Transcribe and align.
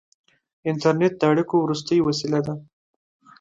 •انټرنېټ 0.69 1.13
د 1.17 1.21
اړیکو 1.31 1.55
وروستۍ 1.63 1.97
وسیله 2.01 2.39
ده. 2.47 2.53